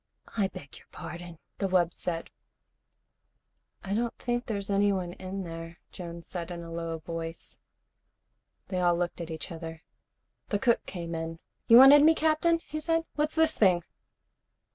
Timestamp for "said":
1.93-2.31, 6.27-6.49, 12.79-13.03